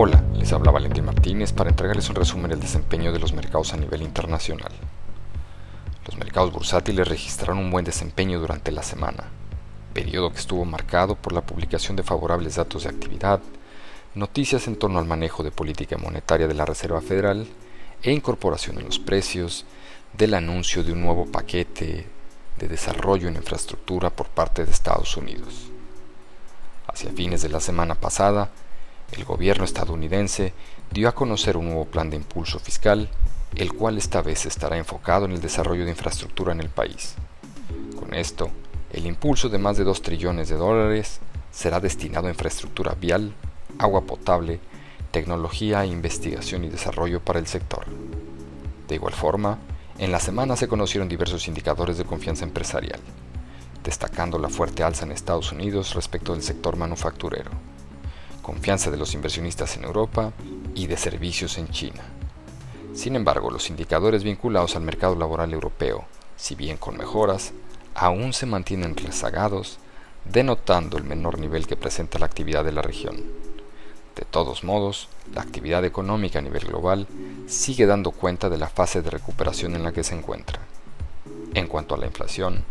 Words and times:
Hola, 0.00 0.22
les 0.32 0.52
habla 0.52 0.70
Valentín 0.70 1.06
Martínez 1.06 1.52
para 1.52 1.70
entregarles 1.70 2.08
un 2.08 2.14
resumen 2.14 2.48
del 2.48 2.60
desempeño 2.60 3.12
de 3.12 3.18
los 3.18 3.32
mercados 3.32 3.72
a 3.72 3.76
nivel 3.76 4.02
internacional. 4.02 4.70
Los 6.06 6.16
mercados 6.16 6.52
bursátiles 6.52 7.08
registraron 7.08 7.58
un 7.58 7.72
buen 7.72 7.84
desempeño 7.84 8.38
durante 8.38 8.70
la 8.70 8.84
semana, 8.84 9.24
periodo 9.94 10.30
que 10.30 10.38
estuvo 10.38 10.64
marcado 10.64 11.16
por 11.16 11.32
la 11.32 11.40
publicación 11.40 11.96
de 11.96 12.04
favorables 12.04 12.54
datos 12.54 12.84
de 12.84 12.90
actividad, 12.90 13.40
noticias 14.14 14.68
en 14.68 14.76
torno 14.76 15.00
al 15.00 15.04
manejo 15.04 15.42
de 15.42 15.50
política 15.50 15.98
monetaria 15.98 16.46
de 16.46 16.54
la 16.54 16.64
Reserva 16.64 17.00
Federal 17.00 17.48
e 18.00 18.12
incorporación 18.12 18.78
en 18.78 18.84
los 18.84 19.00
precios 19.00 19.66
del 20.16 20.34
anuncio 20.34 20.84
de 20.84 20.92
un 20.92 21.00
nuevo 21.00 21.26
paquete 21.26 22.06
de 22.56 22.68
desarrollo 22.68 23.26
en 23.26 23.34
infraestructura 23.34 24.10
por 24.10 24.28
parte 24.28 24.64
de 24.64 24.70
Estados 24.70 25.16
Unidos. 25.16 25.72
Hacia 26.86 27.10
fines 27.10 27.42
de 27.42 27.48
la 27.48 27.58
semana 27.58 27.96
pasada, 27.96 28.52
el 29.12 29.24
gobierno 29.24 29.64
estadounidense 29.64 30.52
dio 30.90 31.08
a 31.08 31.14
conocer 31.14 31.56
un 31.56 31.66
nuevo 31.66 31.86
plan 31.86 32.10
de 32.10 32.16
impulso 32.16 32.58
fiscal, 32.58 33.08
el 33.56 33.72
cual 33.72 33.96
esta 33.96 34.22
vez 34.22 34.46
estará 34.46 34.76
enfocado 34.76 35.24
en 35.24 35.32
el 35.32 35.40
desarrollo 35.40 35.84
de 35.84 35.90
infraestructura 35.90 36.52
en 36.52 36.60
el 36.60 36.68
país. 36.68 37.14
Con 37.98 38.14
esto, 38.14 38.50
el 38.92 39.06
impulso 39.06 39.48
de 39.48 39.58
más 39.58 39.76
de 39.76 39.84
2 39.84 40.02
trillones 40.02 40.48
de 40.48 40.56
dólares 40.56 41.20
será 41.50 41.80
destinado 41.80 42.26
a 42.26 42.30
infraestructura 42.30 42.94
vial, 42.94 43.32
agua 43.78 44.02
potable, 44.02 44.60
tecnología, 45.10 45.86
investigación 45.86 46.64
y 46.64 46.68
desarrollo 46.68 47.20
para 47.20 47.38
el 47.38 47.46
sector. 47.46 47.86
De 48.86 48.94
igual 48.94 49.14
forma, 49.14 49.58
en 49.98 50.12
la 50.12 50.20
semana 50.20 50.54
se 50.56 50.68
conocieron 50.68 51.08
diversos 51.08 51.48
indicadores 51.48 51.98
de 51.98 52.04
confianza 52.04 52.44
empresarial, 52.44 53.00
destacando 53.82 54.38
la 54.38 54.48
fuerte 54.48 54.82
alza 54.82 55.04
en 55.04 55.12
Estados 55.12 55.50
Unidos 55.50 55.94
respecto 55.94 56.32
del 56.32 56.42
sector 56.42 56.76
manufacturero 56.76 57.50
confianza 58.48 58.90
de 58.90 58.96
los 58.96 59.12
inversionistas 59.12 59.76
en 59.76 59.84
Europa 59.84 60.32
y 60.74 60.86
de 60.86 60.96
servicios 60.96 61.58
en 61.58 61.68
China. 61.68 62.02
Sin 62.94 63.14
embargo, 63.14 63.50
los 63.50 63.68
indicadores 63.68 64.24
vinculados 64.24 64.74
al 64.74 64.84
mercado 64.84 65.14
laboral 65.16 65.52
europeo, 65.52 66.06
si 66.38 66.54
bien 66.54 66.78
con 66.78 66.96
mejoras, 66.96 67.52
aún 67.94 68.32
se 68.32 68.46
mantienen 68.46 68.96
rezagados, 68.96 69.76
denotando 70.24 70.96
el 70.96 71.04
menor 71.04 71.38
nivel 71.38 71.66
que 71.66 71.76
presenta 71.76 72.18
la 72.18 72.24
actividad 72.24 72.64
de 72.64 72.72
la 72.72 72.80
región. 72.80 73.22
De 74.16 74.24
todos 74.24 74.64
modos, 74.64 75.10
la 75.34 75.42
actividad 75.42 75.84
económica 75.84 76.38
a 76.38 76.42
nivel 76.42 76.64
global 76.64 77.06
sigue 77.46 77.84
dando 77.84 78.12
cuenta 78.12 78.48
de 78.48 78.56
la 78.56 78.70
fase 78.70 79.02
de 79.02 79.10
recuperación 79.10 79.76
en 79.76 79.82
la 79.82 79.92
que 79.92 80.04
se 80.04 80.14
encuentra. 80.14 80.58
En 81.52 81.66
cuanto 81.66 81.94
a 81.94 81.98
la 81.98 82.06
inflación, 82.06 82.64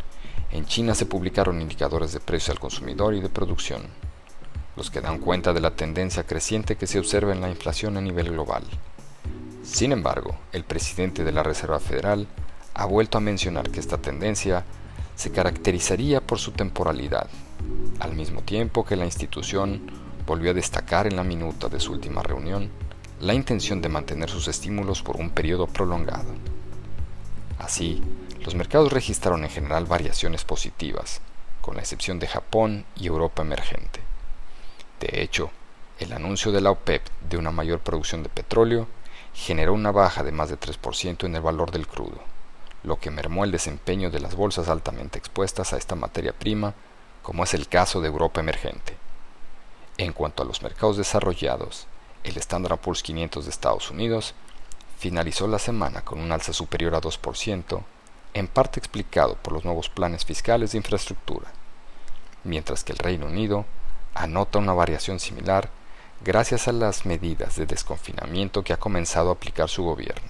en 0.52 0.66
China 0.66 0.96
se 0.96 1.06
publicaron 1.06 1.62
indicadores 1.62 2.14
de 2.14 2.20
precio 2.20 2.52
al 2.52 2.60
consumidor 2.60 3.14
y 3.14 3.22
de 3.22 3.30
producción 3.30 4.07
los 4.78 4.92
que 4.92 5.02
dan 5.02 5.18
cuenta 5.18 5.54
de 5.54 5.60
la 5.60 5.72
tendencia 5.72 6.24
creciente 6.24 6.76
que 6.76 6.88
se 6.88 7.00
observa 7.00 7.34
en 7.34 7.42
la 7.42 7.50
inflación 7.50 7.98
a 7.98 8.02
nivel 8.02 8.30
global. 8.30 8.64
Sin 9.64 9.92
embargo, 9.92 10.38
el 10.54 10.64
presidente 10.64 11.24
de 11.24 11.32
la 11.32 11.44
Reserva 11.44 11.80
Federal 11.80 12.28
ha 12.76 12.86
vuelto 12.86 13.18
a 13.18 13.22
mencionar 13.22 13.70
que 13.72 13.80
esta 13.80 13.98
tendencia 13.98 14.64
se 15.16 15.32
caracterizaría 15.32 16.22
por 16.22 16.38
su 16.38 16.52
temporalidad, 16.52 17.28
al 18.00 18.14
mismo 18.14 18.44
tiempo 18.44 18.86
que 18.86 18.96
la 18.96 19.06
institución 19.06 19.92
volvió 20.28 20.52
a 20.52 20.54
destacar 20.54 21.08
en 21.08 21.16
la 21.16 21.24
minuta 21.24 21.70
de 21.70 21.80
su 21.80 21.92
última 21.92 22.22
reunión 22.22 22.70
la 23.20 23.34
intención 23.34 23.82
de 23.82 23.90
mantener 23.90 24.30
sus 24.30 24.48
estímulos 24.48 25.02
por 25.02 25.18
un 25.18 25.32
periodo 25.32 25.66
prolongado. 25.66 26.36
Así, 27.58 28.02
los 28.46 28.54
mercados 28.54 28.94
registraron 28.94 29.44
en 29.44 29.50
general 29.50 29.86
variaciones 29.86 30.46
positivas, 30.46 31.22
con 31.62 31.76
la 31.76 31.82
excepción 31.82 32.20
de 32.20 32.28
Japón 32.28 32.86
y 32.96 33.08
Europa 33.08 33.42
emergente. 33.42 34.07
De 35.00 35.22
hecho, 35.22 35.52
el 36.00 36.14
anuncio 36.14 36.52
de 36.52 36.62
la 36.62 36.72
OPEP 36.72 37.04
de 37.30 37.38
una 37.38 37.52
mayor 37.52 37.80
producción 37.80 38.24
de 38.24 38.30
petróleo 38.30 38.88
generó 39.34 39.74
una 39.74 39.92
baja 39.92 40.24
de 40.24 40.32
más 40.32 40.50
de 40.50 40.60
3% 40.60 41.26
en 41.26 41.36
el 41.36 41.42
valor 41.42 41.72
del 41.72 41.88
crudo, 41.88 42.20
lo 42.84 43.00
que 43.00 43.12
mermó 43.12 43.44
el 43.44 43.52
desempeño 43.52 44.10
de 44.10 44.20
las 44.20 44.36
bolsas 44.36 44.70
altamente 44.70 45.20
expuestas 45.20 45.74
a 45.74 45.78
esta 45.78 45.96
materia 45.96 46.34
prima, 46.34 46.74
como 47.22 47.44
es 47.44 47.54
el 47.54 47.68
caso 47.68 48.02
de 48.02 48.08
Europa 48.08 48.40
emergente. 48.40 48.96
En 49.98 50.14
cuanto 50.14 50.44
a 50.44 50.46
los 50.46 50.62
mercados 50.62 50.98
desarrollados, 50.98 51.88
el 52.24 52.38
Standard 52.38 52.80
Poor's 52.80 53.04
500 53.04 53.46
de 53.46 53.52
Estados 53.52 53.92
Unidos 53.92 54.34
finalizó 54.98 55.48
la 55.48 55.60
semana 55.60 56.02
con 56.02 56.20
un 56.20 56.32
alza 56.32 56.54
superior 56.54 56.96
a 56.96 57.02
2%, 57.02 57.84
en 58.34 58.48
parte 58.48 58.80
explicado 58.80 59.36
por 59.36 59.54
los 59.54 59.66
nuevos 59.66 59.90
planes 59.90 60.26
fiscales 60.26 60.72
de 60.72 60.78
infraestructura, 60.78 61.48
mientras 62.44 62.84
que 62.84 62.94
el 62.94 63.00
Reino 63.00 63.28
Unido 63.28 63.66
anota 64.18 64.60
una 64.60 64.74
variación 64.74 65.20
similar 65.20 65.70
gracias 66.22 66.68
a 66.68 66.72
las 66.72 67.06
medidas 67.06 67.56
de 67.56 67.66
desconfinamiento 67.66 68.64
que 68.64 68.74
ha 68.74 68.78
comenzado 68.78 69.30
a 69.30 69.34
aplicar 69.34 69.70
su 69.70 69.84
gobierno. 69.84 70.30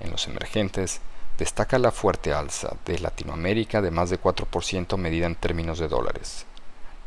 En 0.00 0.10
los 0.10 0.26
emergentes, 0.26 1.00
destaca 1.38 1.78
la 1.78 1.90
fuerte 1.90 2.32
alza 2.32 2.76
de 2.84 2.98
Latinoamérica 2.98 3.80
de 3.82 3.90
más 3.90 4.10
de 4.10 4.20
4% 4.20 4.96
medida 4.96 5.26
en 5.26 5.34
términos 5.34 5.78
de 5.78 5.88
dólares, 5.88 6.46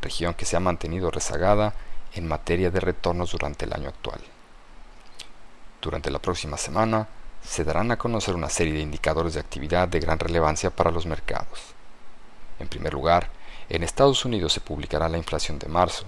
región 0.00 0.34
que 0.34 0.44
se 0.44 0.56
ha 0.56 0.60
mantenido 0.60 1.10
rezagada 1.10 1.74
en 2.14 2.28
materia 2.28 2.70
de 2.70 2.80
retornos 2.80 3.32
durante 3.32 3.64
el 3.64 3.72
año 3.72 3.88
actual. 3.88 4.20
Durante 5.80 6.10
la 6.10 6.18
próxima 6.18 6.56
semana, 6.56 7.08
se 7.42 7.64
darán 7.64 7.90
a 7.90 7.96
conocer 7.96 8.34
una 8.34 8.50
serie 8.50 8.74
de 8.74 8.80
indicadores 8.80 9.34
de 9.34 9.40
actividad 9.40 9.88
de 9.88 10.00
gran 10.00 10.18
relevancia 10.18 10.70
para 10.70 10.90
los 10.90 11.06
mercados. 11.06 11.74
En 12.58 12.68
primer 12.68 12.92
lugar, 12.92 13.30
en 13.70 13.84
Estados 13.84 14.24
Unidos 14.24 14.52
se 14.52 14.60
publicará 14.60 15.08
la 15.08 15.16
inflación 15.16 15.60
de 15.60 15.68
marzo, 15.68 16.04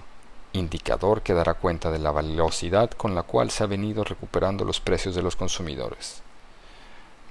indicador 0.51 1.21
que 1.21 1.33
dará 1.33 1.53
cuenta 1.53 1.91
de 1.91 1.97
la 1.97 2.11
velocidad 2.11 2.91
con 2.91 3.15
la 3.15 3.23
cual 3.23 3.51
se 3.51 3.63
ha 3.63 3.67
venido 3.67 4.03
recuperando 4.03 4.65
los 4.65 4.81
precios 4.81 5.15
de 5.15 5.21
los 5.21 5.37
consumidores, 5.37 6.21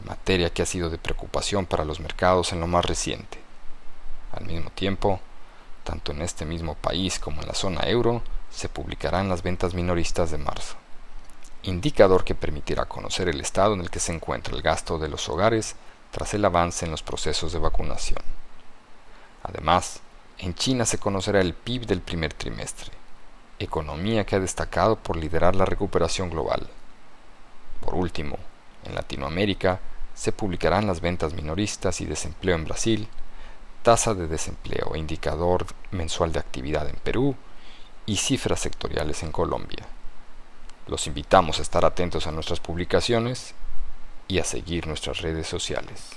materia 0.07 0.49
que 0.49 0.63
ha 0.63 0.67
sido 0.67 0.89
de 0.89 0.97
preocupación 0.97 1.67
para 1.67 1.85
los 1.85 2.01
mercados 2.01 2.53
en 2.53 2.61
lo 2.61 2.67
más 2.67 2.85
reciente. 2.85 3.39
Al 4.33 4.47
mismo 4.47 4.71
tiempo, 4.71 5.21
tanto 5.85 6.13
en 6.13 6.23
este 6.23 6.47
mismo 6.47 6.77
país 6.77 7.19
como 7.19 7.43
en 7.43 7.49
la 7.49 7.55
zona 7.55 7.83
euro, 7.83 8.23
se 8.51 8.71
publicarán 8.71 9.29
las 9.29 9.43
ventas 9.43 9.75
minoristas 9.75 10.31
de 10.31 10.39
marzo, 10.39 10.77
indicador 11.63 12.25
que 12.25 12.35
permitirá 12.35 12.87
conocer 12.87 13.29
el 13.29 13.41
estado 13.43 13.75
en 13.75 13.83
el 13.83 13.91
que 13.91 14.01
se 14.01 14.15
encuentra 14.15 14.57
el 14.57 14.63
gasto 14.63 14.99
de 14.99 15.09
los 15.09 15.29
hogares 15.29 15.77
tras 16.11 16.33
el 16.33 16.45
avance 16.47 16.87
en 16.87 16.91
los 16.91 17.03
procesos 17.03 17.53
de 17.53 17.59
vacunación. 17.59 18.23
Además, 19.43 20.02
en 20.43 20.55
China 20.55 20.85
se 20.85 20.99
conocerá 20.99 21.41
el 21.41 21.55
PIB 21.55 21.87
del 21.87 22.01
primer 22.01 22.35
trimestre, 22.35 22.91
economía 23.61 24.27
que 24.27 24.35
ha 24.35 24.41
destacado 24.41 24.97
por 24.97 25.17
liderar 25.17 25.55
la 25.55 25.65
recuperación 25.65 26.31
global. 26.31 26.69
Por 27.81 27.95
último, 27.95 28.39
en 28.85 28.97
Latinoamérica 28.97 29.79
se 30.15 30.33
publicarán 30.33 30.89
las 30.89 31.01
ventas 31.01 31.33
minoristas 31.33 32.01
y 32.01 32.07
desempleo 32.07 32.57
en 32.57 32.65
Brasil, 32.65 33.09
tasa 33.85 34.15
de 34.15 34.27
desempleo 34.27 34.97
e 34.97 34.99
indicador 34.99 35.65
mensual 35.93 36.33
de 36.33 36.41
actividad 36.41 36.89
en 36.89 36.97
Perú 36.97 37.37
y 38.05 38.17
cifras 38.17 38.59
sectoriales 38.59 39.23
en 39.23 39.31
Colombia. 39.31 39.87
Los 40.89 41.07
invitamos 41.07 41.61
a 41.61 41.63
estar 41.63 41.85
atentos 41.85 42.27
a 42.27 42.33
nuestras 42.33 42.59
publicaciones 42.59 43.55
y 44.27 44.41
a 44.41 44.45
seguir 44.45 44.89
nuestras 44.89 45.21
redes 45.21 45.47
sociales. 45.47 46.17